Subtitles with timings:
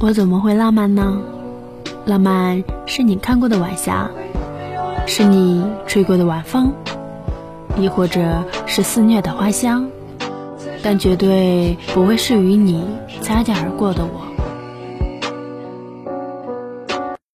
[0.00, 1.18] 我怎么会浪漫呢？
[2.06, 4.08] 浪漫是你看过的晚霞
[5.06, 6.72] 是你吹过的晚风
[7.76, 9.88] 亦或者是肆虐的花香
[10.82, 12.84] 但绝对不会是与你
[13.20, 14.37] 擦肩而过的我。